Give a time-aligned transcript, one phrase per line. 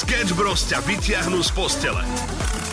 [0.00, 2.00] Sketch Bros ťa vytiahnu z postele.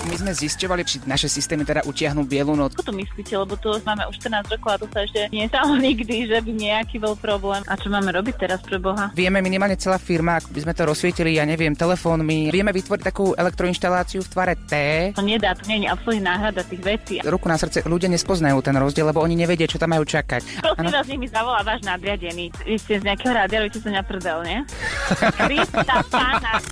[0.07, 2.79] My sme zisťovali, či naše systémy teda utiahnu bielu noc.
[2.79, 6.31] Čo to myslíte, lebo tu máme už 14 rokov a to sa ešte nestalo nikdy,
[6.31, 7.59] že by nejaký bol problém.
[7.67, 9.11] A čo máme robiť teraz pre Boha?
[9.11, 12.47] Vieme minimálne celá firma, ak by sme to rozsvietili, ja neviem, telefónmi.
[12.47, 14.73] Vieme vytvoriť takú elektroinštaláciu v tvare T.
[15.19, 17.15] To nedá, to nie je absolútne náhrada tých vecí.
[17.27, 20.63] Ruku na srdce, ľudia nespoznajú ten rozdiel, lebo oni nevedia, čo tam majú čakať.
[20.63, 22.55] Prosím vás, nech mi zavolá váš nadriadený.
[22.63, 24.59] Vy ste z nejakého rádia, robíte sa neprdel, nie?
[25.43, 26.63] Krista pána.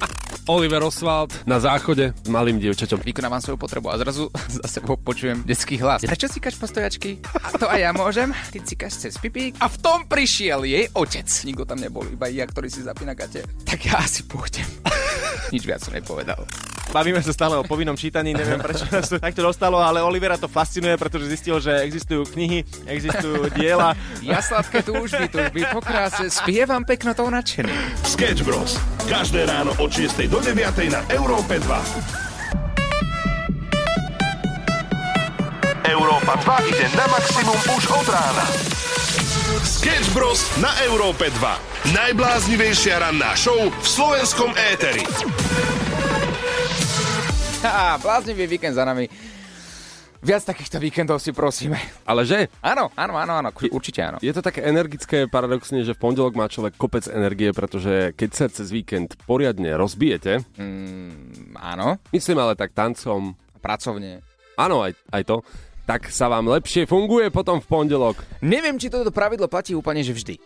[0.46, 3.02] Oliver Oswald na záchode s malým dievčaťom.
[3.02, 4.30] Vykonávam svoju potrebu a zrazu
[4.62, 6.06] za sebou počujem detský hlas.
[6.06, 7.18] A čo cíkaš po stojačky?
[7.42, 8.30] A to aj ja môžem.
[8.54, 9.58] Ty cíkaš cez pipík.
[9.58, 11.26] A v tom prišiel jej otec.
[11.26, 13.42] Nikto tam nebol, iba ja, ktorý si zapína gate.
[13.66, 14.70] Tak ja asi pôjdem.
[15.54, 16.46] Nič viac som nepovedal.
[16.94, 20.48] Bavíme sa stále o povinnom čítaní, neviem prečo nás to takto dostalo, ale Olivera to
[20.48, 23.98] fascinuje, pretože zistil, že existujú knihy, existujú diela.
[24.24, 27.74] Ja sladké túžby, túžby po kráse, spievam pekno tou nadšený.
[28.06, 28.80] Sketch Bros.
[29.10, 30.56] Každé ráno od 6 do 9
[30.94, 32.26] na Európe 2.
[35.86, 36.34] Európa
[36.66, 38.46] 2 ide na maximum už od rána.
[39.62, 40.42] Sketch Bros.
[40.58, 41.94] na Európe 2.
[41.94, 45.06] Najbláznivejšia ranná show v slovenskom éteri.
[48.04, 49.08] Bláznivý víkend za nami.
[50.26, 51.78] Viac takýchto víkendov si prosíme.
[52.02, 52.50] Ale že?
[52.58, 54.18] Áno, áno, áno, áno, určite áno.
[54.26, 58.46] Je to také energické paradoxne, že v pondelok má človek kopec energie, pretože keď sa
[58.50, 64.26] cez víkend poriadne rozbijete, Mm, áno, myslím ale tak tancom, pracovne.
[64.58, 65.38] áno aj, aj to,
[65.86, 68.18] tak sa vám lepšie funguje potom v pondelok.
[68.42, 70.42] Neviem, či toto pravidlo platí úplne, že vždy.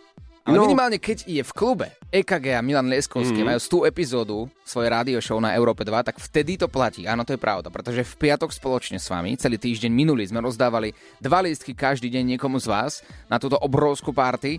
[0.48, 0.64] Ale No.
[0.64, 3.46] minimálne keď je v klube EKG a Milan Lieskovský mm.
[3.52, 7.04] majú 100 epizódu svoje rádio show na Európe 2, tak vtedy to platí.
[7.04, 10.96] Áno, to je pravda, pretože v piatok spoločne s vami, celý týždeň minulý, sme rozdávali
[11.20, 14.58] dva lístky každý deň niekomu z vás na túto obrovskú party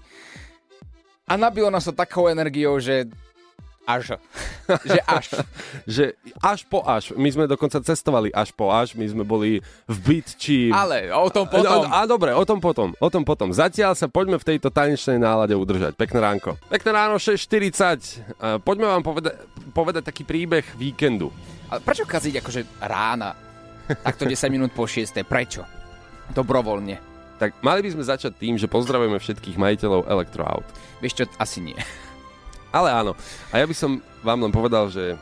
[1.26, 3.10] a nabilo nás to takou energiou, že
[3.84, 4.18] až.
[4.92, 5.26] že až.
[5.86, 6.06] Že
[6.40, 7.12] až po až.
[7.14, 8.94] My sme dokonca cestovali až po až.
[8.94, 10.70] My sme boli v Bytči.
[10.70, 11.90] Ale o tom potom.
[11.90, 13.52] A, a dobre, o tom potom, o tom potom.
[13.52, 15.98] Zatiaľ sa poďme v tejto tanečnej nálade udržať.
[15.98, 16.56] Pekné ránko.
[16.70, 18.42] Pekné ráno 6.40.
[18.42, 19.36] A Poďme vám poveda-
[19.72, 21.34] povedať taký príbeh víkendu.
[21.72, 23.32] Ale prečo kaziť akože rána?
[23.88, 25.16] Takto 10 minút po 6.
[25.24, 25.64] Prečo?
[26.32, 27.12] Dobrovoľne.
[27.42, 30.62] Tak mali by sme začať tým, že pozdravujeme všetkých majiteľov elektroaut.
[31.02, 31.80] Vieš čo, asi nie.
[32.72, 33.12] Ale áno.
[33.52, 35.20] A ja by som vám len povedal, že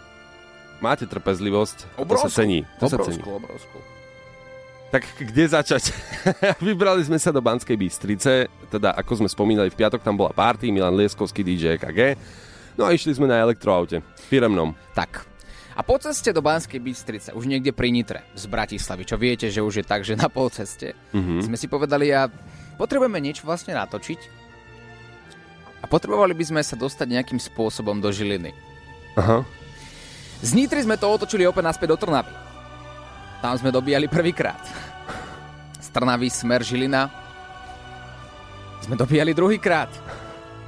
[0.77, 1.97] máte trpezlivosť.
[1.97, 2.63] To sa cení.
[2.77, 3.19] To sa cení.
[3.19, 3.77] obrovskú, obrovskú.
[4.89, 5.93] Tak kde začať?
[6.65, 10.73] Vybrali sme sa do Banskej Bystrice, teda ako sme spomínali v piatok, tam bola party,
[10.73, 12.17] Milan Lieskovský DJ EKG.
[12.73, 14.73] No a išli sme na elektroaute, firemnom.
[14.97, 15.29] Tak.
[15.77, 19.61] A po ceste do Banskej Bystrice, už niekde pri Nitre, z Bratislavy, čo viete, že
[19.61, 21.45] už je tak, že na pol ceste, Mhm.
[21.45, 22.25] sme si povedali, a
[22.75, 24.38] potrebujeme niečo vlastne natočiť
[25.79, 28.51] a potrebovali by sme sa dostať nejakým spôsobom do Žiliny.
[29.15, 29.43] Aha.
[30.39, 32.31] Z Nitry sme to otočili opäť naspäť do Trnavy.
[33.39, 34.59] Tam sme dobíjali prvýkrát.
[35.79, 37.07] Z Trnavy smer Žilina
[38.83, 39.91] sme dobíjali druhýkrát.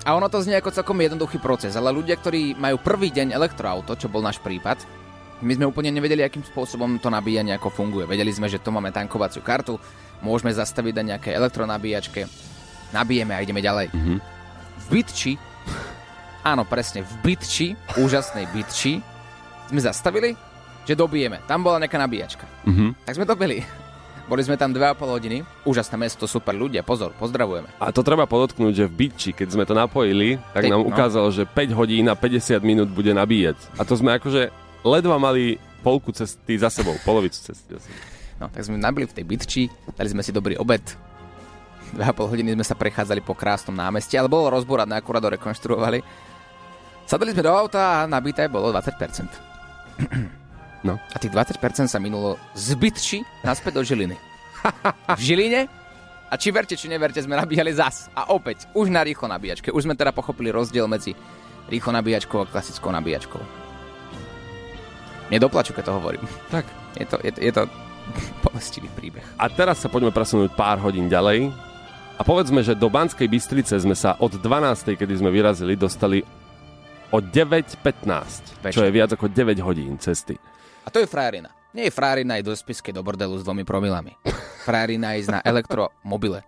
[0.01, 3.93] A ono to znie ako celkom jednoduchý proces, ale ľudia, ktorí majú prvý deň elektroauto,
[3.93, 4.81] čo bol náš prípad,
[5.41, 8.05] my sme úplne nevedeli, akým spôsobom to nabíjanie ako funguje.
[8.05, 9.77] Vedeli sme, že to máme tankovaciu kartu,
[10.21, 12.25] môžeme zastaviť na nejaké elektronabíjačke,
[12.93, 13.87] nabijeme a ideme ďalej.
[13.93, 14.40] Mhm.
[14.91, 15.39] Bytči,
[16.43, 18.99] áno presne, v Bytči, úžasnej Bytči,
[19.71, 20.35] sme zastavili,
[20.83, 21.39] že dobijeme.
[21.47, 22.43] Tam bola nejaká nabíjačka.
[22.67, 23.07] Mhm.
[23.07, 23.63] Tak sme dobili.
[24.27, 25.47] Boli sme tam 2,5 hodiny.
[25.63, 27.71] Úžasné mesto, super ľudia, pozor, pozdravujeme.
[27.79, 30.91] A to treba podotknúť, že v Bytči, keď sme to napojili, tak Ty- nám no.
[30.91, 33.55] ukázalo, že 5 hodín a 50 minút bude nabíjať.
[33.79, 34.51] A to sme akože
[34.83, 35.55] ledva mali
[35.87, 38.03] polku cesty za sebou, polovicu cesty za sebou.
[38.43, 39.61] No, tak sme nabili v tej bytči,
[39.95, 40.83] dali sme si dobrý obed.
[41.91, 45.99] 2,5 hodiny sme sa prechádzali po krásnom námestí, ale bolo rozboradné, akurát ho rekonštruovali.
[47.03, 48.91] Sadali sme do auta a nabité bolo 20%.
[50.81, 50.97] No.
[51.13, 54.17] A tých 20% sa minulo z bytči naspäť do Žiliny.
[55.13, 55.69] v Žiline
[56.25, 58.09] a či verte, či neverte, sme nabíjali zas.
[58.17, 59.69] A opäť, už na rýchlo nabíjačke.
[59.69, 61.13] Už sme teda pochopili rozdiel medzi
[61.69, 63.41] rýchlo nabíjačkou a klasickou nabíjačkou.
[65.29, 66.25] Nedoplaču, keď to hovorím.
[66.49, 66.65] Tak.
[66.97, 67.69] Je to, je je to
[68.49, 69.23] bolestivý príbeh.
[69.37, 71.70] A teraz sa poďme presunúť pár hodín ďalej.
[72.21, 74.93] A povedzme, že do Banskej Bystrice sme sa od 12.
[74.93, 76.21] kedy sme vyrazili, dostali
[77.09, 80.37] o 9.15, čo je viac ako 9 hodín cesty.
[80.85, 81.49] A to je frajerina.
[81.73, 84.13] Nie je frajerina ísť do spiske do bordelu s dvomi promilami.
[84.69, 86.45] Frajerina ísť na elektromobile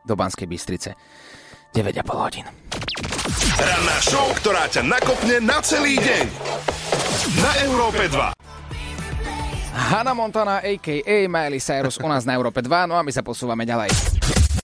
[0.00, 0.96] do Banskej Bystrice.
[1.76, 2.48] 9,5 hodín.
[3.60, 6.24] Ranná show, ktorá ťa nakopne na celý deň.
[7.36, 8.32] Na Európe 2.
[9.92, 11.28] Hannah Montana, a.k.a.
[11.28, 13.92] Miley Cyrus u nás na Európe 2, no a my sa posúvame ďalej.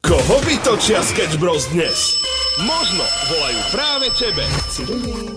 [0.04, 2.20] Koho vytočia Sketch Bros dnes?
[2.60, 3.00] Možno
[3.32, 4.44] volajú práve tebe.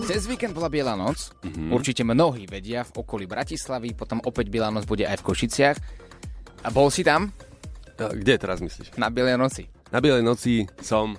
[0.03, 1.31] Cez víkend bola Biela noc.
[1.39, 1.71] Mm-hmm.
[1.71, 5.77] Určite mnohí vedia v okolí Bratislavy, potom opäť Biela noc bude aj v Košiciach.
[6.63, 7.31] A bol si tam?
[7.95, 8.99] Kde teraz myslíš?
[8.99, 9.71] Na Bielej noci.
[9.87, 11.15] Na Bielej noci som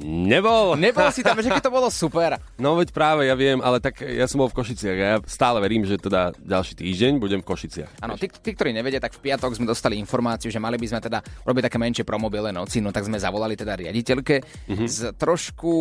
[0.00, 0.74] Nebol.
[0.80, 2.40] Nebol si tam, že keď to bolo super.
[2.56, 5.60] No veď práve, ja viem, ale tak ja som bol v Košiciach a ja stále
[5.60, 8.00] verím, že teda ďalší týždeň budem v Košiciach.
[8.00, 11.00] Áno, tí, tí, ktorí nevedia, tak v piatok sme dostali informáciu, že mali by sme
[11.04, 14.88] teda robiť také menšie promobile noci, no tak sme zavolali teda riaditeľke mm-hmm.
[14.88, 15.72] s trošku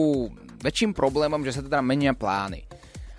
[0.59, 2.67] väčším problémom, že sa teda menia plány.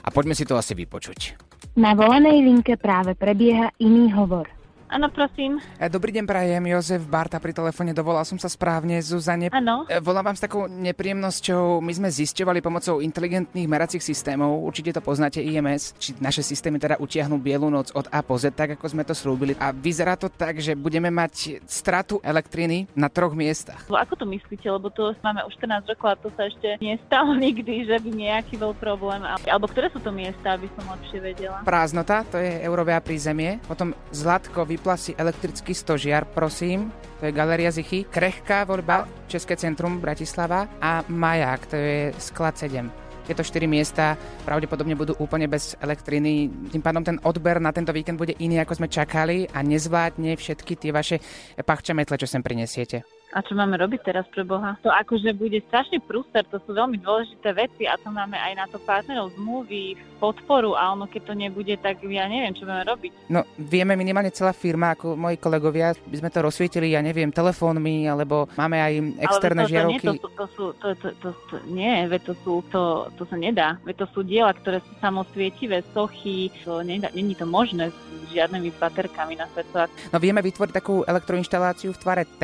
[0.05, 1.49] A poďme si to asi vypočuť.
[1.77, 4.60] Na volenej linke práve prebieha iný hovor.
[4.91, 5.63] Áno, prosím.
[5.79, 6.67] E, dobrý deň, prajem.
[6.67, 7.95] Jozef Barta pri telefóne.
[7.95, 8.99] Dovolal som sa správne.
[8.99, 9.47] Zuzane.
[9.55, 9.87] Áno.
[9.87, 11.79] E, volám vám s takou nepríjemnosťou.
[11.79, 16.99] My sme zisťovali pomocou inteligentných meracích systémov, určite to poznáte IMS, či naše systémy teda
[16.99, 19.55] utiahnu bielu noc od A po Z, tak ako sme to slúbili.
[19.63, 23.87] A vyzerá to tak, že budeme mať stratu elektriny na troch miestach.
[23.87, 24.67] Ako to myslíte?
[24.67, 28.59] Lebo to máme už 14 rokov a to sa ešte nestalo nikdy, že by nejaký
[28.59, 29.23] bol problém.
[29.23, 31.63] Alebo ktoré sú to miesta, aby som lepšie vedela?
[31.63, 33.63] Prázdnota, to je Eurovia prízemie.
[33.71, 36.89] Potom Zlatko, vypla si elektrický stožiar, prosím.
[37.21, 38.09] To je Galeria Zichy.
[38.09, 42.89] Krehká voľba, České centrum Bratislava a Maják, to je sklad 7
[43.21, 46.51] tieto štyri miesta pravdepodobne budú úplne bez elektriny.
[46.75, 50.75] Tým pádom ten odber na tento víkend bude iný, ako sme čakali a nezvládne všetky
[50.75, 51.23] tie vaše
[51.63, 53.20] pachčametle, čo sem prinesiete.
[53.31, 54.75] A čo máme robiť teraz pre Boha?
[54.83, 58.67] To akože bude strašný prúster, to sú veľmi dôležité veci a to máme aj na
[58.67, 63.11] to partnerov zmluvy, podporu a ono keď to nebude, tak ja neviem, čo budeme robiť.
[63.33, 68.05] No vieme minimálne celá firma, ako moji kolegovia, by sme to rozsvietili, ja neviem, telefónmi,
[68.05, 68.93] alebo máme aj
[69.25, 70.07] externé Ale to, žiarovky.
[70.07, 72.83] To, nie, to, to, sú, to, to, to, to, nie, veď to sú, to,
[73.17, 73.81] to sa nedá.
[73.89, 77.89] Veď to sú diela, ktoré sú samosvietivé, sochy, to nedá, není to možné
[78.33, 79.91] žiadnymi baterkami na svetlách.
[80.15, 82.43] No vieme vytvoriť takú elektroinštaláciu v tvare T,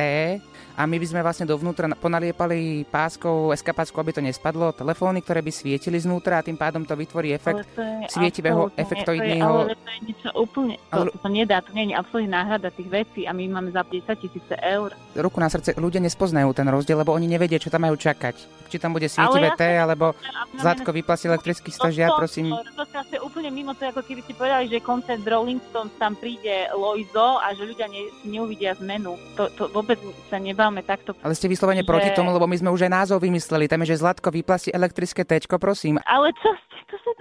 [0.77, 5.49] a my by sme vlastne dovnútra ponaliepali páskou, eskapáckou, aby to nespadlo, telefóny, ktoré by
[5.49, 7.65] svietili znútra a tým pádom to vytvorí efekt
[8.13, 9.73] svietivého efektoidného...
[9.73, 11.09] Ale to je niečo úplne, to, ale...
[11.09, 14.05] to sa nedá, to nie je absolútne náhrada tých vecí a my máme za 10
[14.21, 14.93] tisíce eur.
[15.17, 18.37] Ruku na srdce, ľudia nespoznajú ten rozdiel, lebo oni nevedia, čo tam majú čakať.
[18.69, 20.13] Či tam bude svietivé T, alebo
[20.61, 22.53] Zlatko vyplasí elektrický stožiar, prosím.
[22.53, 26.17] To, to, to, úplne mimo to, ako keby ste povedali, že koncert Rolling Stones tam
[26.17, 29.13] príde Loizo a že ľudia ne, neuvidia zmenu.
[29.37, 31.13] To, to vôbec sa nebá máme takto.
[31.21, 31.89] Ale ste vyslovene že...
[31.93, 33.69] proti tomu, lebo my sme už aj názov vymysleli.
[33.69, 36.01] Tam je, že Zlatko vyplasí elektrické tečko, prosím.
[36.09, 37.11] Ale čo ste to sa,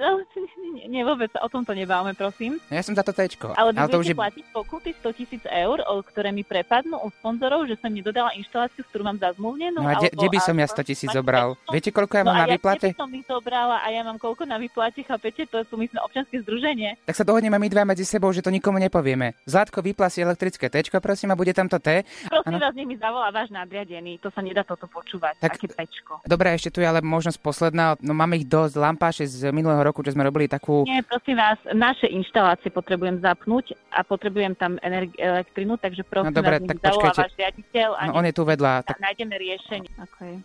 [0.70, 2.62] nie, nie, vôbec o tomto nebáme, prosím.
[2.70, 3.50] Ja som za to tečko.
[3.58, 4.16] Ale vy ale to už je...
[4.16, 9.02] platiť pokuty 100 tisíc eur, ktoré mi prepadnú od sponzorov, že som nedodala inštaláciu, ktorú
[9.10, 9.82] mám zazmluvnenú.
[9.82, 11.58] No a kde, kde by som ja 100 tisíc zobral?
[11.74, 12.94] Viete, koľko ja mám no na výplate?
[12.94, 15.50] No som ich zobrala a ja mám koľko na výplate, chápete?
[15.50, 17.02] To sú my sme občianske združenie.
[17.02, 19.34] Tak sa dohodneme my dva medzi sebou, že to nikomu nepovieme.
[19.50, 22.06] Zlatko vyplasí elektrické tečko, prosím, a bude tam to T.
[22.30, 26.22] Prosím vás, nech mi zavolá váš nadriadený, to sa nedá toto počúvať, tak, také pečko.
[26.22, 30.04] Dobre, ešte tu je ale možnosť posledná, no máme ich dosť, lampáše z minulého roku,
[30.04, 30.84] čo sme robili takú...
[30.84, 36.36] Nie, prosím vás, naše inštalácie potrebujem zapnúť a potrebujem tam energi- elektrinu, takže prosím no,
[36.36, 37.20] dobre, vás, tak počkajte.
[37.24, 38.84] váš riaditeľ a no, on je tu vedľa.
[38.84, 39.00] Tak...
[39.00, 39.90] Nájdeme riešenie.
[39.96, 40.44] Okay.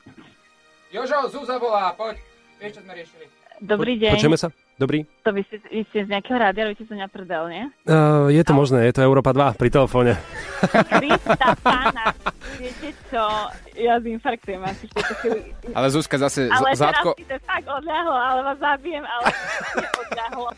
[0.95, 2.15] Jožo, Zúza volá, poď.
[2.63, 3.25] Vieš, čo sme riešili.
[3.61, 4.15] Dobrý deň.
[4.15, 4.49] Počujeme sa?
[4.81, 5.05] Dobrý.
[5.21, 7.69] To vy ste, vy ste z nejakého rádia, vy ste sa nepredal, nie?
[7.85, 8.59] Uh, je to Ale...
[8.65, 10.17] možné, je to Európa 2 pri telefóne.
[10.89, 12.09] Krista pána,
[12.57, 13.21] viete čo,
[13.77, 15.49] ja zinfarktujem asi v tejto chvíli.
[15.77, 17.13] Ale Zuzka zase, ale Zlatko...
[17.13, 19.25] Ale teraz to tak odľahlo, ale vás zabijem, ale
[20.09, 20.49] odľahlo.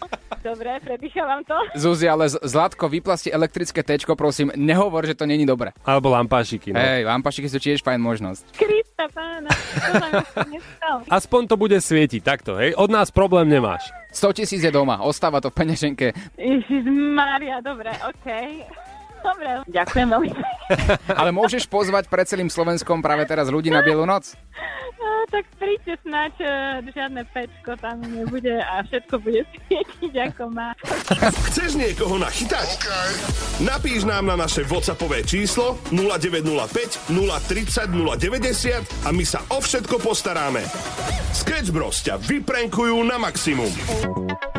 [0.43, 1.55] Dobre, predýchávam to.
[1.75, 5.71] Zuzi, ale Zlatko, vyplasti elektrické tečko, prosím, nehovor, že to není dobre.
[5.83, 6.79] Alebo lampášiky, no.
[6.79, 8.43] Hej, lampášiky sú tiež fajn možnosť.
[8.55, 9.51] Krista pána,
[10.83, 12.75] to Aspoň to bude svietiť, takto, hej?
[12.75, 13.87] Od nás problém nemáš.
[14.13, 16.13] 100 tisíc je doma, ostáva to v peňaženke.
[16.37, 18.67] Ježiš Maria, dobre, okej.
[19.23, 20.29] Dobre, ďakujem veľmi.
[21.19, 24.35] Ale môžeš pozvať pred celým Slovenskom práve teraz ľudí na Bielu noc?
[24.99, 26.47] No, tak príďte snáď, e,
[26.91, 30.75] žiadne pečko tam nebude a všetko bude svietiť ako má.
[31.51, 32.67] Chceš niekoho nachytať?
[32.83, 33.11] Okay.
[33.63, 40.67] Napíš nám na naše WhatsAppové číslo 0905 030 090 a my sa o všetko postaráme.
[41.31, 43.71] Sketch Bros ťa vyprenkujú na maximum.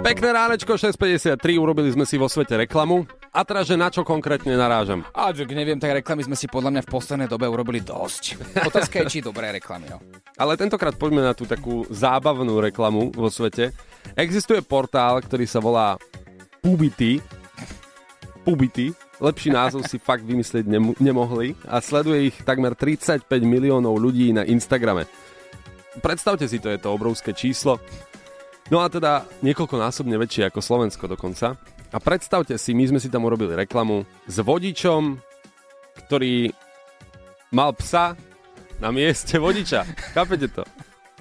[0.05, 3.09] Pekné ránečko 6.53, urobili sme si vo svete reklamu.
[3.35, 5.03] A teraz, že na čo konkrétne narážam?
[5.11, 8.39] A neviem, tak reklamy sme si podľa mňa v poslednej dobe urobili dosť.
[8.71, 9.91] Otázka je, či dobré reklamy.
[9.91, 9.99] No.
[10.39, 13.75] Ale tentokrát poďme na tú takú zábavnú reklamu vo svete.
[14.15, 15.99] Existuje portál, ktorý sa volá
[16.63, 17.19] Pubity.
[18.47, 18.95] Pubity.
[19.19, 24.47] Lepší názov si fakt vymyslieť nem- nemohli a sleduje ich takmer 35 miliónov ľudí na
[24.47, 25.11] Instagrame.
[25.99, 27.83] Predstavte si to, je to obrovské číslo.
[28.71, 31.74] No a teda niekoľkonásobne väčšie ako Slovensko dokonca.
[31.95, 35.15] A predstavte si, my sme si tam urobili reklamu s vodičom,
[36.03, 36.51] ktorý
[37.55, 38.19] mal psa
[38.83, 39.87] na mieste vodiča.
[40.11, 40.67] Chápete to?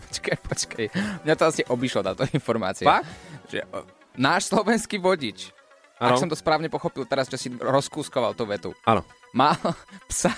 [0.10, 0.86] Počkaj, počkaj.
[1.30, 2.90] Mňa to asi obišlo táto informácia.
[2.90, 3.06] Fakt?
[3.54, 3.86] Že, o,
[4.18, 5.54] náš slovenský vodič,
[6.02, 6.18] Áno.
[6.18, 9.06] ak som to správne pochopil teraz, že si rozkúskoval tú vetu, Áno.
[9.30, 9.54] mal
[10.10, 10.34] psa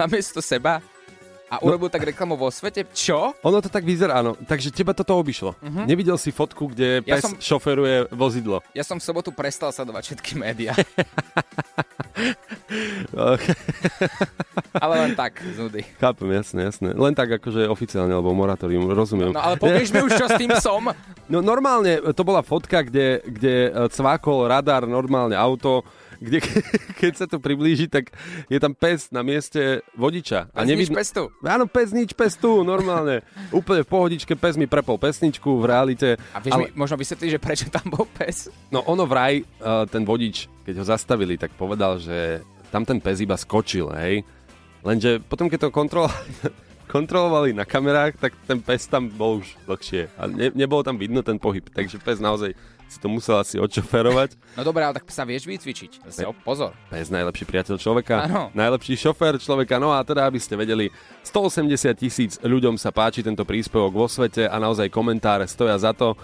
[0.00, 0.80] namiesto seba
[1.46, 2.88] a urobil tak reklamu vo svete.
[2.90, 3.36] Čo?
[3.40, 4.34] Ono to tak vyzerá, áno.
[4.34, 5.54] Takže teba toto obišlo.
[5.54, 5.84] Uh-huh.
[5.84, 8.64] Nevidel si fotku, kde Ja pes som- šoferuje vozidlo.
[8.72, 10.72] Ja som v sobotu prestal sledovať všetky médiá.
[14.74, 15.82] Ale len tak, z nudy.
[15.98, 16.88] Chápem, jasné, jasné.
[16.94, 19.30] Len tak akože oficiálne, alebo moratórium, rozumiem.
[19.30, 20.90] No ale povieš mi už, čo s tým som.
[21.30, 25.86] No normálne, to bola fotka, kde, kde e, cvákol radar, normálne auto,
[26.20, 26.38] kde
[27.00, 28.14] keď sa to priblíži, tak
[28.50, 30.50] je tam pes na mieste vodiča.
[30.54, 31.30] A nevidíš pes tu.
[31.44, 33.22] Áno, pes nič, pes tu, normálne.
[33.54, 36.08] Úplne v pohodičke, pes mi prepol pesničku v realite.
[36.34, 38.50] A vieš mi možno vysvetliť, že prečo tam bol pes?
[38.70, 42.42] No ono vraj, uh, ten vodič, keď ho zastavili, tak povedal, že
[42.74, 44.26] tam ten pes iba skočil, hej.
[44.84, 46.10] Lenže potom, keď to kontrol...
[46.94, 50.06] kontrolovali na kamerách, tak ten pes tam bol už dlhšie.
[50.14, 52.54] A ne, nebolo tam vidno ten pohyb, takže pes naozaj
[52.94, 54.38] si to musel asi odšoferovať.
[54.54, 56.06] No dobré, ale tak sa vieš vycvičiť.
[56.06, 56.70] Zase, o, pozor.
[56.86, 58.54] Pes najlepší priateľ človeka, Áno.
[58.54, 59.82] najlepší šofér človeka.
[59.82, 60.94] No a teda, aby ste vedeli,
[61.26, 61.66] 180
[61.98, 66.14] tisíc ľuďom sa páči tento príspevok vo svete a naozaj komentáre stoja za to,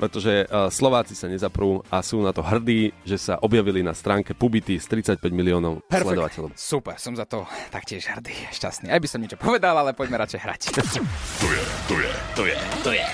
[0.00, 4.32] pretože uh, Slováci sa nezaprú a sú na to hrdí, že sa objavili na stránke
[4.32, 6.56] Pubity s 35 miliónov sledovateľov.
[6.56, 8.88] Super, som za to taktiež hrdý, šťastný.
[8.88, 10.60] Aj by som niečo povedal, ale poďme radšej hrať.
[10.72, 13.06] To je, to je, to je, to je.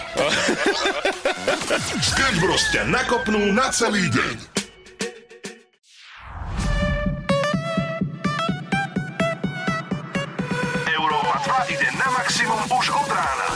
[2.07, 4.37] Sketch Bros ťa nakopnú na celý deň.
[10.95, 11.35] Európa
[11.66, 13.49] 2 ide na maximum už od rána.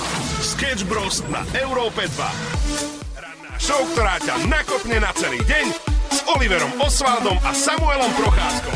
[0.43, 3.00] Sketch Bros na Európe 2.
[3.61, 5.67] Show, ktorá ťa nakopne na celý deň
[6.11, 8.73] s Oliverom Osvaldom a Samuelom Procházkom.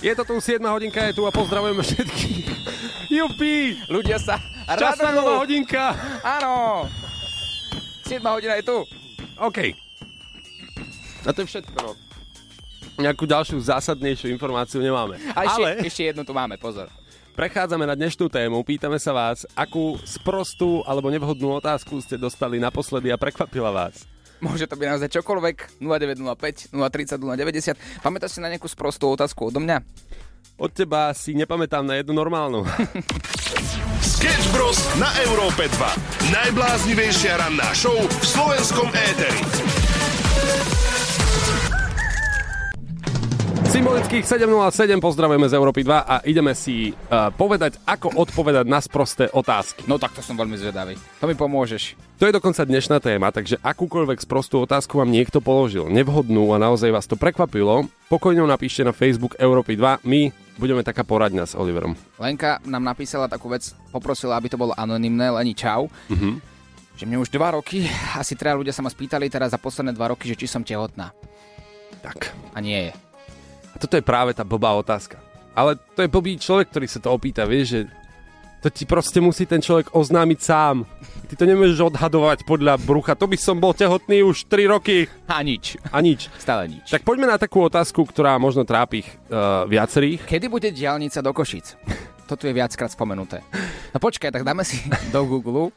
[0.00, 2.44] Je to tu 7 hodinka, je tu a pozdravujeme všetkých.
[3.08, 3.76] Jupi!
[3.86, 5.40] Ľudia sa Časná nová radujú.
[5.44, 5.84] hodinka!
[6.24, 6.84] Áno.
[8.02, 8.78] 7 hodina je tu.
[9.36, 9.58] OK.
[11.22, 11.92] A to je všetko, no.
[12.96, 15.20] Nejakú ďalšiu zásadnejšiu informáciu nemáme.
[15.36, 16.88] A ešte, Ale ešte jednu tu máme, pozor.
[17.36, 18.64] Prechádzame na dnešnú tému.
[18.64, 24.08] Pýtame sa vás, akú sprostú alebo nevhodnú otázku ste dostali naposledy a prekvapila vás.
[24.40, 25.80] Môže to byť naozaj čokoľvek.
[25.84, 27.76] 0905, 030, 090.
[28.00, 29.84] Pamätáš si na nejakú sprostú otázku odo mňa?
[30.56, 32.64] Od teba si nepamätám na jednu normálnu.
[34.16, 34.80] Sketch Bros.
[34.96, 36.32] na Európe 2.
[36.32, 39.40] Najbláznivejšia ranná show v slovenskom éteri.
[43.76, 49.28] Symbolických 707 pozdravujeme z Európy 2 a ideme si uh, povedať, ako odpovedať na sprosté
[49.28, 49.84] otázky.
[49.84, 50.96] No tak to som veľmi zvedavý.
[51.20, 51.92] To mi pomôžeš.
[52.16, 56.88] To je dokonca dnešná téma, takže akúkoľvek sprostú otázku vám niekto položil, nevhodnú a naozaj
[56.88, 60.08] vás to prekvapilo, pokojne napíšte na Facebook Európy 2.
[60.08, 62.00] My budeme taká poradňa s Oliverom.
[62.16, 65.92] Lenka nám napísala takú vec, poprosila, aby to bolo anonymné, Leni čau.
[66.08, 66.40] Mhm.
[66.96, 67.84] Že mne už dva roky,
[68.16, 71.12] asi traja ľudia sa ma spýtali teraz za posledné dva roky, že či som tehotná.
[72.00, 72.32] Tak.
[72.56, 73.05] A nie je.
[73.76, 75.20] A toto je práve tá blbá otázka.
[75.52, 77.80] Ale to je blbý človek, ktorý sa to opýta, vieš, že
[78.64, 80.88] to ti proste musí ten človek oznámiť sám.
[81.28, 83.12] Ty to nemôžeš odhadovať podľa brucha.
[83.12, 85.76] To by som bol tehotný už 3 roky A nič.
[85.92, 86.32] a nič.
[86.40, 86.88] Stále nič.
[86.88, 90.24] Tak poďme na takú otázku, ktorá možno trápi uh, viacerých.
[90.24, 91.76] Kedy bude diálnica do Košic?
[92.26, 93.44] To tu je viackrát spomenuté.
[93.92, 94.80] No počkaj, tak dáme si
[95.14, 95.68] do Google.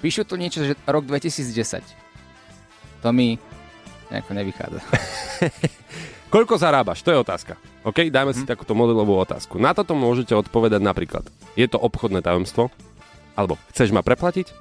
[0.00, 1.84] Píšu tu niečo, že rok 2010.
[3.04, 3.36] To mi
[4.08, 4.80] nejako nevychádza.
[6.30, 7.02] Koľko zarábaš?
[7.02, 7.58] To je otázka.
[7.82, 9.58] OK, dajme si takúto modelovú otázku.
[9.58, 11.26] Na toto môžete odpovedať napríklad.
[11.58, 12.70] Je to obchodné tajomstvo?
[13.34, 14.54] Alebo chceš ma preplatiť?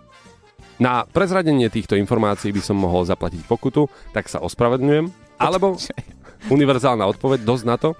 [0.81, 3.85] Na prezradenie týchto informácií by som mohol zaplatiť pokutu,
[4.17, 5.13] tak sa ospravedlňujem.
[5.37, 5.77] Alebo
[6.49, 7.93] univerzálna odpoveď dosť na to,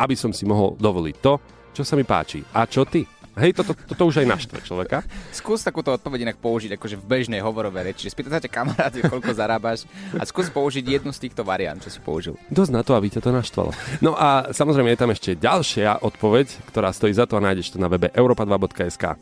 [0.00, 1.36] aby som si mohol dovoliť to,
[1.76, 2.40] čo sa mi páči.
[2.56, 3.04] A čo ty?
[3.36, 5.04] Hej, toto, toto už aj naštve človeka.
[5.28, 8.08] Skús takúto odpoveď inak použiť akože v bežnej hovorovej reči.
[8.08, 9.84] Spýtaj sa ťa kamarát, že koľko zarábaš
[10.16, 12.40] a skús použiť jednu z týchto variant, čo si použil.
[12.48, 13.76] Dosť na to, aby ťa to naštvalo.
[14.00, 17.78] No a samozrejme je tam ešte ďalšia odpoveď, ktorá stojí za to a nájdeš to
[17.78, 19.20] na webe europa2.sk.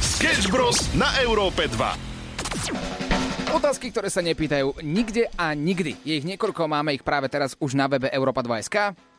[0.00, 0.80] Sketch Bros.
[0.96, 3.52] na Európe 2.
[3.52, 6.00] Otázky, ktoré sa nepýtajú nikde a nikdy.
[6.08, 9.11] Je ich niekoľko, máme ich práve teraz už na webe Europa2.sk.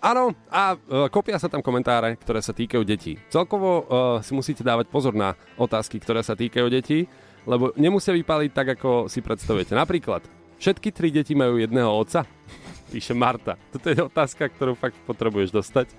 [0.00, 3.20] Áno, a e, kopia sa tam komentáre, ktoré sa týkajú detí.
[3.28, 3.84] Celkovo e,
[4.24, 7.04] si musíte dávať pozor na otázky, ktoré sa týkajú detí,
[7.44, 9.76] lebo nemusia vypáliť tak, ako si predstavujete.
[9.76, 10.24] Napríklad,
[10.56, 12.24] všetky tri deti majú jedného otca?
[12.96, 13.60] Píše Marta.
[13.70, 15.92] Toto je otázka, ktorú fakt potrebuješ dostať.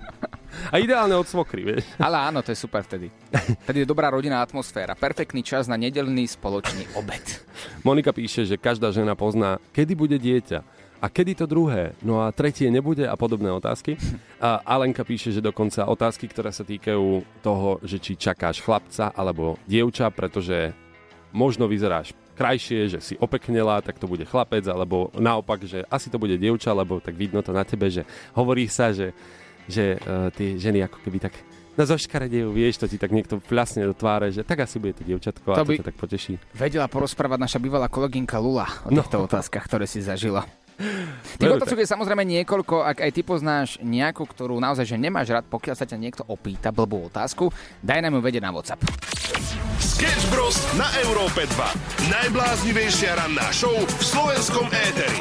[0.68, 1.86] A ideálne od svokry, vieš.
[1.96, 3.08] Ale áno, to je super vtedy.
[3.64, 4.92] Vtedy je dobrá rodinná atmosféra.
[4.92, 7.22] Perfektný čas na nedelný spoločný obed.
[7.86, 10.81] Monika píše, že každá žena pozná, kedy bude dieťa.
[11.02, 11.98] A kedy to druhé?
[11.98, 13.98] No a tretie nebude a podobné otázky.
[14.38, 17.04] A Alenka píše, že dokonca otázky, ktoré sa týkajú
[17.42, 20.70] toho, že či čakáš chlapca alebo dievča, pretože
[21.34, 26.16] možno vyzeráš krajšie, že si opeknela, tak to bude chlapec, alebo naopak, že asi to
[26.16, 29.10] bude dievča, lebo tak vidno to na tebe, že hovorí sa, že,
[29.66, 31.34] že uh, tie ženy ako keby tak
[31.72, 35.02] na zoškaredejú, vieš, to ti tak niekto plasne do tváre, že tak asi bude to
[35.02, 36.32] dievčatko a To to, by- ťa tak poteší.
[36.52, 39.00] Vedela porozprávať naša bývalá kolegynka Lula o No.
[39.00, 40.44] týchto otázkach, ktoré si zažila.
[41.38, 45.46] Tých otázok je samozrejme niekoľko, ak aj ty poznáš nejakú, ktorú naozaj že nemáš rád,
[45.48, 47.52] pokiaľ sa ťa niekto opýta blbú otázku,
[47.84, 48.82] daj nám ju vedieť na WhatsApp.
[49.78, 50.58] Sketch Bros.
[50.74, 52.10] na Európe 2.
[52.10, 55.20] Najbláznivejšia ranná show v slovenskom éteri.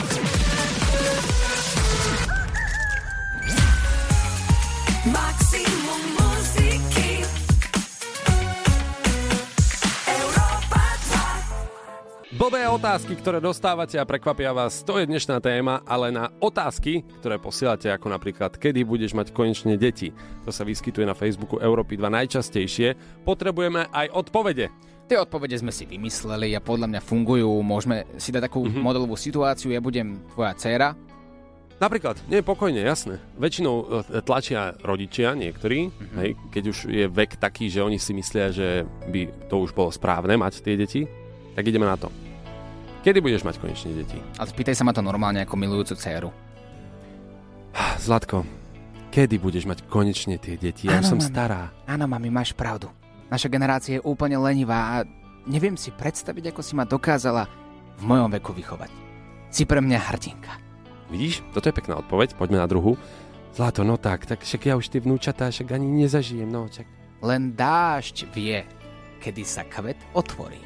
[5.01, 5.60] Maximum
[12.41, 17.38] Blbé otázky, ktoré dostávate a prekvapia vás, to je dnešná téma, ale na otázky, ktoré
[17.38, 20.10] posielate, ako napríklad, kedy budeš mať konečne deti,
[20.41, 24.74] to sa vyskytuje na Facebooku Európy 2 najčastejšie, potrebujeme aj odpovede.
[25.05, 27.62] Tie odpovede sme si vymysleli a podľa mňa fungujú.
[27.62, 28.81] Môžeme si dať takú mm-hmm.
[28.89, 29.69] modelovú situáciu.
[29.69, 30.98] Ja budem tvoja dcéra.
[31.77, 33.21] Napríklad, nie, pokojne, jasné.
[33.38, 36.17] Väčšinou e, tlačia rodičia, niektorí, mm-hmm.
[36.17, 38.81] hej, keď už je vek taký, že oni si myslia, že
[39.13, 41.05] by to už bolo správne mať tie deti,
[41.53, 42.20] tak ideme na to.
[43.01, 44.22] Kedy budeš mať konečne deti?
[44.38, 46.29] Ale spýtaj sa ma to normálne ako milujúcu dceru.
[47.98, 48.46] Zlatko,
[49.10, 50.86] kedy budeš mať konečne tie deti?
[50.86, 51.29] Ja už Áno, som mami.
[51.29, 51.62] stará.
[51.89, 52.93] Áno, mami, máš pravdu.
[53.29, 55.08] Naša generácia je úplne lenivá a
[55.50, 57.50] neviem si predstaviť, ako si ma dokázala
[57.98, 58.91] v mojom veku vychovať.
[59.50, 60.53] Si pre mňa hrdinka.
[61.10, 62.96] Vidíš, toto je pekná odpoveď, poďme na druhú.
[63.51, 66.88] Zlato, no tak, tak však ja už tie vnúčatá však ani nezažijem, no čak.
[67.20, 68.63] Len dážď vie,
[69.20, 70.62] kedy sa kvet otvorí.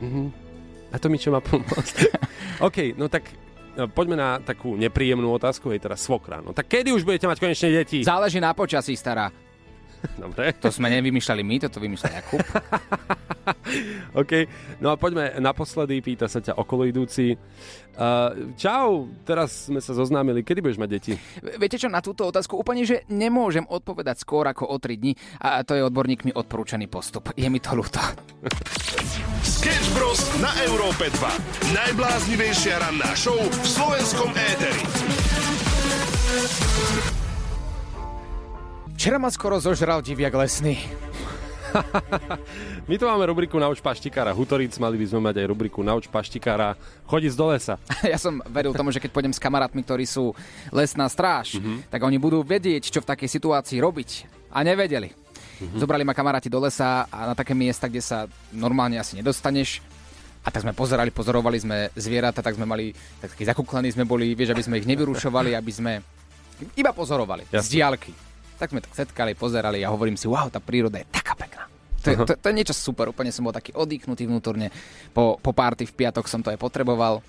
[0.00, 0.49] Mhm.
[0.90, 1.96] A to mi čo má pomôcť?
[2.66, 3.30] OK, no tak
[3.78, 6.42] no, poďme na takú nepríjemnú otázku, je teraz svokra.
[6.42, 8.02] No tak kedy už budete mať konečne deti?
[8.02, 9.30] Záleží na počasí, stará.
[10.16, 12.40] Dobre, To sme nevymýšľali my, toto vymýšľal Jakub.
[14.20, 14.32] OK.
[14.80, 17.36] No a poďme naposledy, pýta sa ťa okoloidúci.
[18.00, 21.12] Uh, čau, teraz sme sa zoznámili, kedy budeš mať deti?
[21.60, 25.60] Viete čo, na túto otázku úplne, že nemôžem odpovedať skôr ako o 3 dní a
[25.66, 27.34] to je odborníkmi odporúčaný postup.
[27.36, 28.00] Je mi to ľúto.
[29.60, 30.20] Sketch Bros.
[30.40, 31.76] na Európe 2.
[31.76, 34.82] Najbláznivejšia ranná show v slovenskom éteri.
[38.96, 40.76] Včera ma skoro zožral diviak lesný.
[42.88, 46.74] My tu máme rubriku Nauč paštikára Hutoric, mali by sme mať aj rubriku Nauč paštikára
[47.06, 47.74] Chodiť do lesa.
[48.12, 50.34] Ja som veril tomu, že keď pôjdem s kamarátmi, ktorí sú
[50.74, 51.90] lesná stráž, mm-hmm.
[51.90, 54.10] tak oni budú vedieť, čo v takej situácii robiť.
[54.50, 55.10] A nevedeli.
[55.10, 55.78] Mm-hmm.
[55.78, 59.84] Zobrali ma kamaráti do lesa a na také miesta, kde sa normálne asi nedostaneš.
[60.40, 64.32] A tak sme pozerali, pozorovali sme zvieratá, tak sme mali, tak takí zakuklení sme boli,
[64.32, 65.92] vieš, aby sme ich nevyrušovali, aby sme
[66.80, 67.60] iba pozorovali Jasne.
[67.60, 68.12] z diálky.
[68.56, 71.19] Tak sme tak setkali, pozerali a hovorím si, wow, tá príroda je pekná.
[72.00, 74.72] To je, to, to je niečo super, úplne som bol taký oddychnutý vnútorne.
[75.12, 77.20] Po, po párty v piatok som to aj potreboval.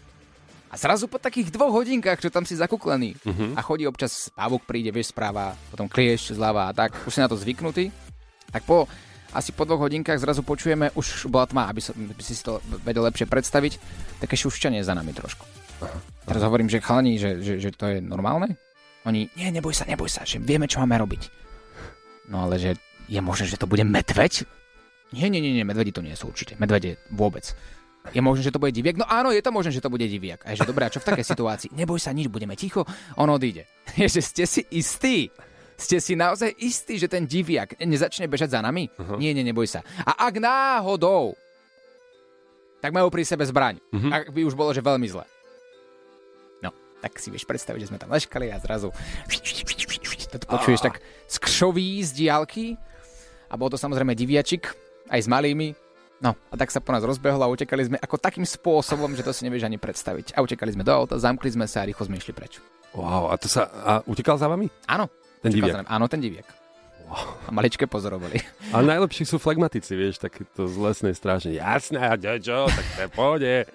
[0.72, 3.60] A zrazu po takých dvoch hodinkách, čo tam si zakuklený uh-huh.
[3.60, 7.28] a chodí občas pavúk príde, vieš, správa, potom kliešť zľava a tak, už si na
[7.28, 7.92] to zvyknutý,
[8.56, 8.88] tak po
[9.36, 13.04] asi po dvoch hodinkách zrazu počujeme, už bola tma, aby, som, aby si to vedel
[13.04, 13.80] lepšie predstaviť,
[14.24, 15.44] také šušťanie za nami trošku.
[16.28, 18.56] Teraz hovorím, že chalani, že, že, že to je normálne?
[19.08, 21.32] Oni, nie, neboj sa, neboj sa, že vieme, čo máme robiť.
[22.30, 22.72] No ale že
[23.12, 24.46] je možné, že to bude medveď?
[25.12, 26.56] Nie, nie, nie, nie, medvedi to nie sú určite.
[26.56, 27.52] Medvede vôbec.
[28.10, 28.98] Je možné, že to bude diviak?
[28.98, 30.42] No áno, je to možné, že to bude diviak.
[30.42, 31.70] A že dobré, a čo v takej situácii?
[31.78, 32.82] Neboj sa nič, budeme ticho,
[33.14, 33.70] on odíde.
[34.00, 35.30] Je, že ste si istí.
[35.78, 38.90] Ste si naozaj istí, že ten diviak nezačne bežať za nami?
[38.98, 39.18] Uh-huh.
[39.18, 39.82] Nie, nie, neboj sa.
[40.06, 41.34] A ak náhodou,
[42.82, 43.82] tak majú pri sebe zbraň.
[43.90, 44.14] Uh-huh.
[44.14, 45.26] Ak by už bolo, že veľmi zle.
[46.62, 46.70] No,
[47.02, 48.94] tak si vieš predstaviť, že sme tam leškali a zrazu
[50.32, 52.78] to počuješ tak skšoví z diálky
[53.50, 54.72] a bol to samozrejme diviačik,
[55.12, 55.76] aj s malými.
[56.22, 59.34] No, a tak sa po nás rozbehol a utekali sme ako takým spôsobom, že to
[59.34, 60.38] si nevieš ani predstaviť.
[60.38, 62.62] A utekali sme do auta, zamkli sme sa a rýchlo sme išli preč.
[62.94, 63.66] Wow, a to sa...
[63.68, 64.70] A utekal za vami?
[64.86, 65.10] Áno.
[65.42, 65.90] Ten diviak.
[65.90, 66.61] Áno, ten diviak.
[67.12, 68.40] A maličké pozorovali.
[68.76, 71.52] Ale najlepší sú flegmatici, vieš, takéto z lesnej stráže.
[71.52, 73.68] Jasné, a čo, čo, tak to pohode.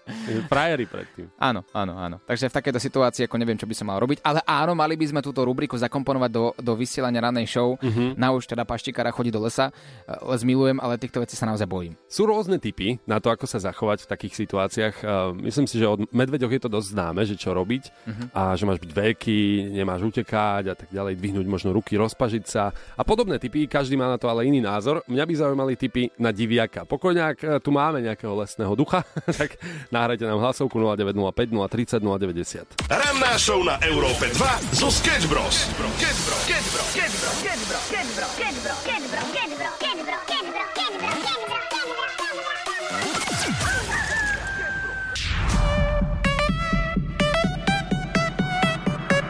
[0.49, 1.29] Frajeri predtým.
[1.37, 2.16] Áno, áno, áno.
[2.25, 5.12] Takže v takejto situácii ako neviem, čo by som mal robiť, ale áno, mali by
[5.12, 7.77] sme túto rubriku zakomponovať do, do vysielania ranej show.
[7.77, 8.16] Uh-huh.
[8.16, 9.68] Na už teda paštikára chodí do lesa.
[10.09, 11.92] Eh, Les milujem, ale týchto vecí sa naozaj bojím.
[12.09, 14.94] Sú rôzne typy na to, ako sa zachovať v takých situáciách.
[15.03, 18.27] Uh, Myslím si, že od medveďoch je to dosť známe, že čo robiť uh-huh.
[18.33, 19.40] a že máš byť veľký,
[19.77, 23.98] nemáš utekať a tak ďalej, dvihnúť možno ruky, rozpažiť sa a podobné podobné typy, každý
[23.98, 25.02] má na to ale iný názor.
[25.10, 26.86] Mňa by zaujímali typy na diviaka.
[26.86, 29.02] Pokojne, ak tu máme nejakého lesného ducha,
[29.42, 29.58] tak
[29.90, 32.86] nahrajte nám hlasovku 0905 030 090.
[32.86, 35.66] Ranná show na Európe 2 zo Sketch Bros.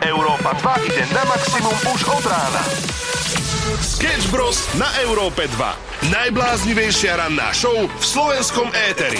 [0.04, 2.62] Európa 2 ide na maximum už od rána.
[3.66, 4.62] Sketch Bros.
[4.78, 6.14] na Európe 2.
[6.14, 9.18] Najbláznivejšia ranná show v slovenskom éteri.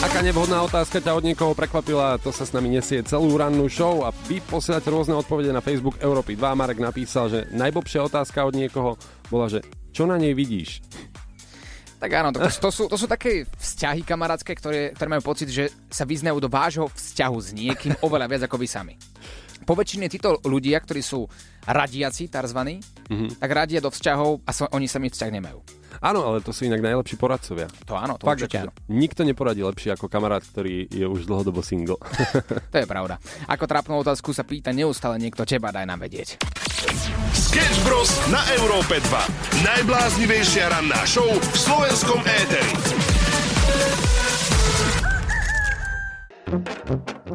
[0.00, 4.08] Aká nevhodná otázka ťa od niekoho prekvapila, to sa s nami nesie celú rannú show
[4.08, 6.56] a vy posielate rôzne odpovede na Facebook Európy 2.
[6.56, 8.96] Marek napísal, že najbobšia otázka od niekoho
[9.28, 9.60] bola, že
[9.92, 10.80] čo na nej vidíš?
[12.00, 15.68] Tak áno, to, to, sú, to sú také vzťahy kamarátske, ktoré, ktoré majú pocit, že
[15.92, 18.96] sa vyznajú do vášho vzťahu s niekým oveľa viac ako vy sami.
[19.62, 21.30] Po väčšine títo ľudia, ktorí sú
[21.64, 23.38] radiaci, tarzvaní, mm-hmm.
[23.40, 25.58] tak radia do vzťahov a so, oni sami vzťah nemajú.
[26.02, 27.70] Áno, ale to sú inak najlepší poradcovia.
[27.86, 28.74] To áno, to Fakt, určite áno.
[28.90, 32.00] nikto neporadí lepšie ako kamarát, ktorý je už dlhodobo single.
[32.74, 33.22] To je pravda.
[33.46, 36.42] Ako trápnu otázku sa pýta neustále niekto teba, daj nám vedieť.
[37.32, 38.10] Sketch Bros.
[38.28, 39.62] na Európe 2.
[39.62, 42.74] Najbláznivejšia ranná show v slovenskom éteri.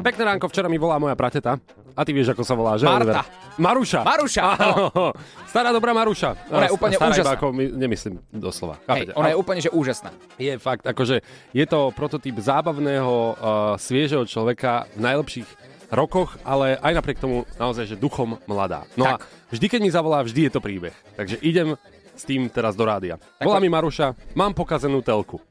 [0.00, 1.56] Pekné ránko, včera mi volá moja prateta.
[1.94, 2.86] A ty vieš, ako sa volá, že?
[2.86, 3.22] Marta.
[3.22, 3.24] Oliver?
[3.60, 4.00] Maruša.
[4.06, 5.12] Maruša, Áno.
[5.46, 6.48] Stará dobrá Maruša.
[6.48, 7.34] Ona je úplne Stará úžasná.
[7.36, 8.78] Ako my, nemyslím doslova.
[8.88, 10.10] Hej, ona je úplne že úžasná.
[10.40, 11.20] je fakt, akože
[11.52, 13.34] je to prototyp zábavného, uh,
[13.76, 15.48] sviežeho človeka v najlepších
[15.90, 18.86] rokoch, ale aj napriek tomu naozaj, že duchom mladá.
[18.94, 19.26] No Tak.
[19.26, 20.94] a vždy, keď mi zavolá, vždy je to príbeh.
[21.18, 21.74] Takže idem
[22.14, 23.18] s tým teraz do rádia.
[23.38, 25.42] Tak Volá po- mi Maruša, mám pokazenú telku.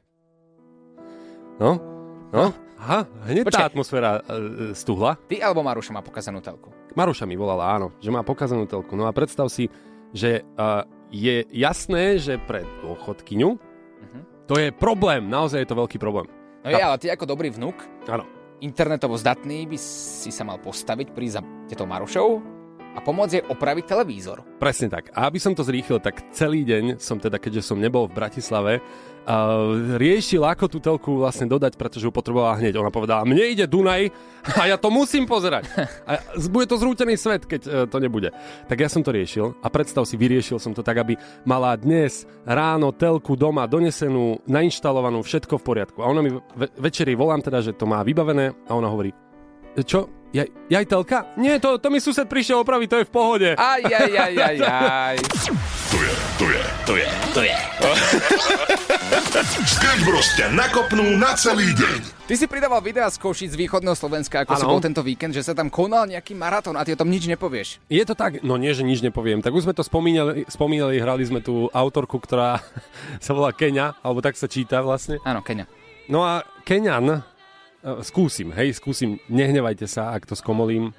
[1.60, 1.76] No?
[2.32, 2.69] No?
[2.80, 3.68] Aha, hneď tá Počkaj.
[3.68, 4.22] atmosféra uh,
[4.72, 5.20] stuhla.
[5.28, 6.72] Ty alebo Maruša má pokazanú telku?
[6.92, 8.96] Maruša mi volala, áno, že má pokazanú telku.
[8.96, 9.68] No a predstav si,
[10.10, 13.50] že uh, je jasné, že pre dôchodkyňu
[14.00, 14.48] Mhm.
[14.48, 16.24] to je problém, naozaj je to veľký problém.
[16.64, 18.24] No je, ale ty ako dobrý vnuk, Áno.
[18.58, 22.40] internetovo zdatný, by si sa mal postaviť, prísť za tieto Marušou
[22.94, 24.42] a pomôcť jej opraviť televízor.
[24.58, 25.14] Presne tak.
[25.14, 28.72] A aby som to zrýchlil, tak celý deň som teda, keďže som nebol v Bratislave,
[28.82, 32.82] uh, riešil, ako tú telku vlastne dodať, pretože ju potrebovala hneď.
[32.82, 34.10] Ona povedala, mne ide Dunaj
[34.58, 35.70] a ja to musím pozerať.
[36.08, 36.18] A
[36.50, 38.34] bude to zrútený svet, keď uh, to nebude.
[38.66, 41.14] Tak ja som to riešil a predstav si, vyriešil som to tak, aby
[41.46, 45.98] mala dnes ráno telku doma donesenú, nainštalovanú, všetko v poriadku.
[46.02, 49.14] A ona mi ve- večeri volám teda, že to má vybavené a ona hovorí,
[49.82, 50.08] čo?
[50.30, 51.26] Jaj, jaj telka?
[51.34, 53.50] Nie, to, to mi sused prišiel opraviť, to je v pohode.
[53.58, 54.56] Aj, aj, aj, aj,
[55.10, 55.16] aj.
[55.90, 57.56] To je, to je, to je, to je.
[59.74, 60.30] Sketch Bros.
[60.38, 62.30] ťa nakopnú na celý deň.
[62.30, 64.70] Ty si pridával videa z Košic z východného Slovenska, ako si Áno.
[64.70, 67.82] bol tento víkend, že sa tam konal nejaký maratón a ty o tom nič nepovieš.
[67.90, 68.38] Je to tak?
[68.46, 69.42] No nie, že nič nepoviem.
[69.42, 72.62] Tak už sme to spomínali, spomínali hrali sme tú autorku, ktorá
[73.24, 75.18] sa volá Kenia, alebo tak sa číta vlastne.
[75.26, 75.66] Áno, Kenia.
[76.06, 77.26] No a Kenian,
[78.02, 80.92] skúsim, hej, skúsim, nehnevajte sa, ak to skomolím.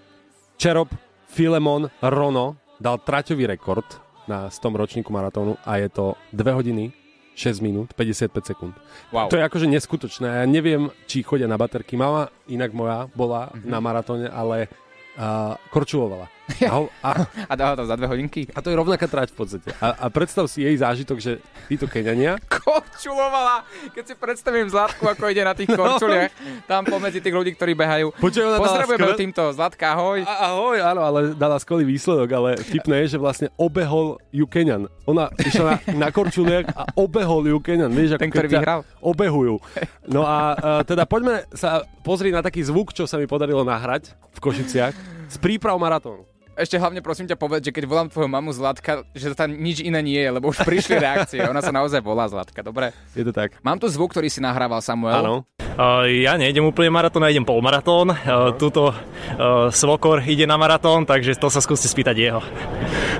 [0.57, 0.89] Čerop,
[1.29, 3.85] Filemon, Rono dal traťový rekord
[4.25, 6.93] na 100 ročníku maratónu a je to 2 hodiny
[7.33, 8.73] 6 minút 55 sekúnd.
[9.09, 9.31] Wow.
[9.31, 10.27] To je akože neskutočné.
[10.27, 11.95] Ja neviem, či chodia na baterky.
[11.95, 13.65] Mama, inak moja, bola Mhm.
[13.65, 14.67] na maratóne, ale
[15.17, 16.27] uh, korčulovala.
[16.61, 17.11] A, ho- a,
[17.45, 18.47] A dala to za dve hodinky?
[18.47, 19.69] a to je rovnaká trať v podstate.
[19.77, 23.63] A, a predstav si jej zážitok, že títo Keňania Korčulovala!
[23.91, 26.31] Keď si predstavím Zlatku, ako ide na tých korčuliach,
[26.65, 28.13] tam pomedzi tých ľudí, ktorí behajú.
[28.13, 30.19] Počuj, ona dala Pozdravujeme skvel- týmto, Zlatka, ahoj.
[30.21, 34.85] A, ahoj, áno, ale dala skvelý výsledok, ale vtipné je, že vlastne obehol ju Kenyan.
[35.03, 37.89] Ona išla na, na korčuliach a obehol ju Kenyan.
[37.89, 38.79] Vieš, ako Ten, ktorý vyhral?
[38.99, 39.55] Obehujú.
[40.05, 44.13] No a uh, teda poďme sa pozrieť na taký zvuk, čo sa mi podarilo nahrať
[44.31, 44.93] v Košiciach
[45.27, 46.23] z príprav maratónu.
[46.51, 50.03] Ešte hlavne prosím ťa povedz, že keď volám tvoju mamu Zlatka, že tam nič iné
[50.03, 51.39] nie je, lebo už prišli reakcie.
[51.47, 52.91] Ona sa naozaj volá Zlatka, dobre?
[53.15, 53.55] Je to tak?
[53.63, 55.23] Mám tu zvuk, ktorý si nahrával Samuel.
[55.23, 55.35] Áno.
[56.07, 58.13] Ja nejdem úplne maratón, ja idem polmaratón.
[58.61, 62.41] Tuto uh, Svokor ide na maratón, takže to sa skúste spýtať jeho.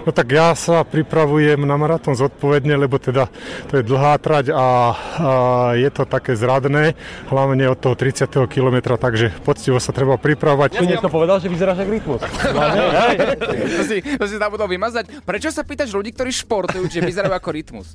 [0.06, 3.30] No tak ja sa pripravujem na maratón zodpovedne, lebo teda
[3.69, 4.67] to je dlhá trať a, a
[5.78, 6.97] je to také zradné,
[7.30, 8.30] hlavne od toho 30.
[8.50, 10.82] kilometra, takže poctivo sa treba pripravovať.
[10.86, 12.21] niekto povedal, že vyzeráš ako rytmus.
[13.71, 15.24] To si, to si zabudol vymazať.
[15.24, 17.93] Prečo sa pýtaš ľudí, ktorí športujú, že vyzerajú ako rytmus?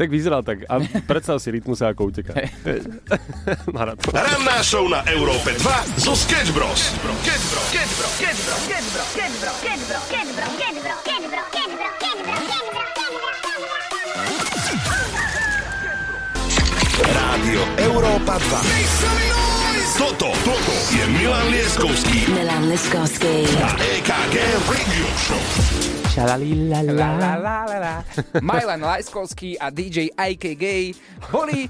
[0.00, 0.64] tak vyzeral tak.
[0.64, 2.32] A predstav si rytmusa, ako uteká.
[3.80, 4.12] Maratón.
[4.12, 6.92] Ranná show na Európe 2 zo Sketch Bros.
[7.24, 7.64] Sketch Bros.
[17.00, 19.96] Rádio Európa 2.
[19.96, 23.48] Toto, toto je Milan Lieskovský Milan Liskovský.
[23.64, 24.36] a EKG
[24.68, 25.40] Radio Show.
[26.20, 27.32] La, la, la,
[27.64, 27.94] la, la.
[28.44, 30.92] Majlan Lajskovský a DJ IK Gay
[31.32, 31.64] boli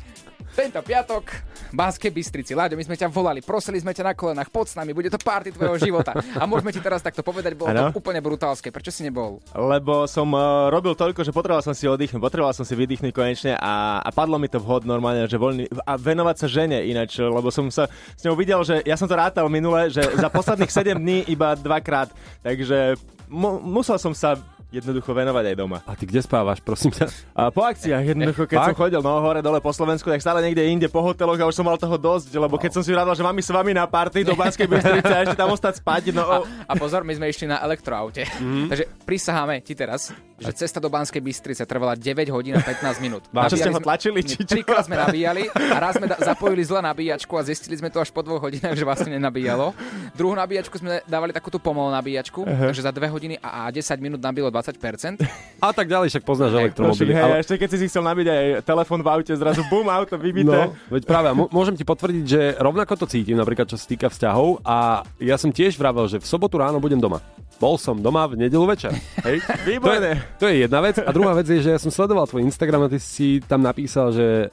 [0.58, 2.52] tento piatok Banskej Bystrici.
[2.54, 5.18] Láďo, my sme ťa volali, prosili sme ťa na kolenách, poď s nami, bude to
[5.18, 6.14] party tvojho života.
[6.36, 7.90] A môžeme ti teraz takto povedať, bolo Áno.
[7.90, 8.74] to úplne brutálske.
[8.74, 9.38] Prečo si nebol?
[9.54, 13.52] Lebo som uh, robil toľko, že potreboval som si oddychnúť, potreboval som si vydýchnuť konečne
[13.56, 17.48] a, a padlo mi to vhod normálne, že voľný, a venovať sa žene ináč, lebo
[17.54, 20.98] som sa s ňou videl, že ja som to rátal minule, že za posledných 7
[20.98, 22.10] dní iba dvakrát,
[22.42, 22.98] takže
[23.30, 24.34] mu, musel som sa
[24.70, 25.78] jednoducho venovať aj doma.
[25.82, 27.10] A ty kde spávaš, prosím ťa?
[27.32, 30.64] A po akciách jednoducho, keď som chodil no, hore dole po Slovensku, tak stále niekde
[30.64, 33.22] inde po hoteloch a už som mal toho dosť, lebo keď som si vravil, že
[33.22, 36.36] mám s vami na party do Banskej Bystrice a ešte tam ostať spať, no A,
[36.66, 38.24] a pozor, my sme išli na elektroaute.
[38.38, 38.66] Mhm.
[38.68, 43.28] Takže prisaháme ti teraz, že cesta do Banskej Bystrice trvala 9 hodín a 15 minút.
[43.30, 44.56] A čo ste ho sme- tlačili, či čo?
[44.56, 48.08] Trikrát sme nabíjali a raz sme da- zapojili zle nabíjačku a zistili sme to až
[48.08, 49.76] po dvoch hodinách, že vlastne nenabíjalo.
[50.12, 54.18] Druhú nabíjačku sme dávali takúto pomalú nabíjačku, takže za 2 hodiny a a 10 minút
[54.18, 55.24] nabilo 20%.
[55.60, 57.12] A tak ďalej, však poznáš elektromobily.
[57.12, 60.16] Hej, Ale, ešte keď si si chcel nabiť aj telefon v aute, zrazu bum, auto
[60.20, 60.52] vybité.
[60.52, 64.08] no, veď práve, mo- môžem ti potvrdiť, že rovnako to cítim, napríklad čo sa týka
[64.12, 67.20] vzťahov a ja som tiež vravel, že v sobotu ráno budem doma.
[67.60, 68.92] Bol som doma v nedelu večer.
[69.20, 69.44] Hej?
[69.84, 70.96] To je, to je jedna vec.
[70.96, 74.16] A druhá vec je, že ja som sledoval tvoj Instagram a ty si tam napísal,
[74.16, 74.48] že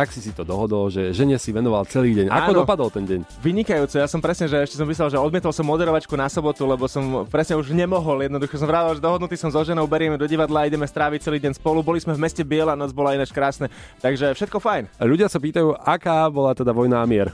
[0.00, 2.32] tak si si to dohodol, že žene si venoval celý deň.
[2.32, 2.60] Ako Áno.
[2.64, 3.20] dopadol ten deň?
[3.44, 6.88] Vynikajúce, ja som presne, že ešte som myslel, že odmietol som moderovačku na sobotu, lebo
[6.88, 8.24] som presne už nemohol.
[8.24, 11.60] Jednoducho som vravel, že dohodnutý som so ženou, berieme do divadla, ideme stráviť celý deň
[11.60, 11.84] spolu.
[11.84, 13.68] Boli sme v meste Biela, noc bola ináč krásne.
[14.00, 15.04] Takže všetko fajn.
[15.04, 17.28] Ľudia sa pýtajú, aká bola teda vojna a mier.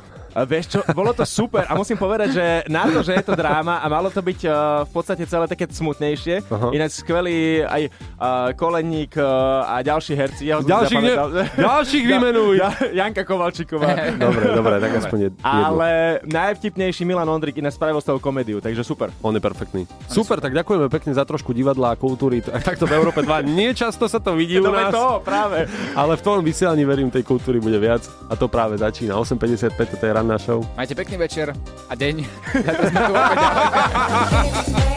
[0.44, 3.80] Vieš čo, bolo to super a musím povedať, že na to, že je to dráma
[3.80, 4.52] a malo to byť uh,
[4.84, 6.76] v podstate celé také smutnejšie, Aha.
[6.76, 10.42] ináč skvelý aj uh, Koleník uh, a ďalší herci.
[10.44, 11.16] Ja Ďalších ne-
[11.64, 12.60] ďalších vymenuj.
[12.60, 13.96] Ja, Janka Kovalčíková.
[14.26, 15.46] Dobre, dobre, tak aspoň jed- jedno.
[15.46, 19.08] Ale najvtipnejší Milan Ondrik ináč spravil z toho komédiu, takže super.
[19.22, 19.86] On je perfektný.
[20.10, 22.42] Super, tak ďakujeme pekne za trošku divadla a kultúry.
[22.68, 23.46] Takto v Európe 2.
[23.46, 25.70] Nie často sa to vidí u nás, to, práve.
[25.94, 28.02] ale v tom vysielaní verím, tej kultúry bude viac.
[28.26, 29.14] A to práve začína.
[29.14, 30.66] 8.55, toto je ranná show.
[30.74, 31.54] Majte pekný večer
[31.86, 32.26] a deň.